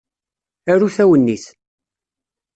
[0.71, 1.45] Arut awennit.